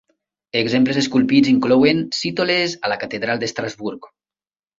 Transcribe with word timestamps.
Exemples 0.61 0.97
esculpits 1.01 1.51
inclouen 1.51 2.01
cítoles 2.21 2.75
a 2.89 2.93
la 2.95 2.99
catedral 3.05 3.45
d'Estrasburg. 3.45 4.11